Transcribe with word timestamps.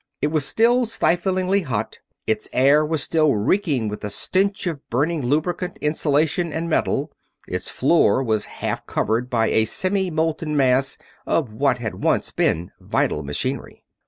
It 0.19 0.29
was 0.31 0.45
still 0.47 0.87
stiflingly 0.87 1.61
hot; 1.61 1.99
its 2.25 2.49
air 2.53 2.83
was 2.83 3.03
still 3.03 3.35
reeking 3.35 3.87
with 3.87 4.01
the 4.01 4.09
stench 4.09 4.65
of 4.65 4.89
burning 4.89 5.21
lubricant, 5.23 5.77
insulation, 5.79 6.51
and 6.51 6.67
metal; 6.67 7.11
its 7.47 7.69
floor 7.69 8.23
was 8.23 8.45
half 8.45 8.87
covered 8.87 9.29
by 9.29 9.49
a 9.49 9.65
semi 9.65 10.09
molten 10.09 10.57
mass 10.57 10.97
of 11.27 11.53
what 11.53 11.77
had 11.77 12.03
once 12.03 12.31
been 12.31 12.71
vital 12.79 13.21
machinery. 13.21 13.83